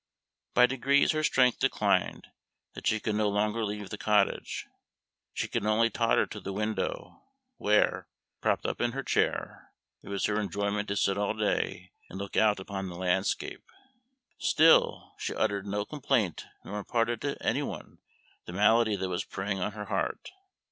By 0.55 0.65
degrees 0.65 1.11
her 1.11 1.23
strength 1.23 1.59
declined 1.59 2.25
that 2.73 2.87
she 2.87 2.99
could 2.99 3.13
no 3.13 3.29
longer 3.29 3.63
leave 3.63 3.91
the 3.91 3.99
cottage. 3.99 4.65
She 5.31 5.47
could 5.47 5.63
only 5.63 5.91
totter 5.91 6.25
to 6.25 6.39
the 6.39 6.51
window, 6.53 7.21
where, 7.57 8.07
propped 8.41 8.65
up 8.65 8.81
in 8.81 8.93
her 8.93 9.03
chair, 9.03 9.71
it 10.01 10.09
was 10.09 10.25
her 10.25 10.39
enjoyment 10.39 10.87
to 10.87 10.95
sit 10.95 11.19
all 11.19 11.35
day 11.35 11.91
and 12.09 12.17
look 12.17 12.35
out 12.35 12.59
upon 12.59 12.87
the 12.89 12.95
landscape. 12.95 13.71
Still 14.39 15.13
she 15.19 15.35
uttered 15.35 15.67
no 15.67 15.85
complaint 15.85 16.47
nor 16.65 16.79
imparted 16.79 17.21
to 17.21 17.37
any 17.43 17.61
one 17.61 17.99
the 18.45 18.53
malady 18.53 18.95
that 18.95 19.07
was 19.07 19.23
preying 19.23 19.59
on 19.59 19.73
her 19.73 19.85
heart. 19.85 20.31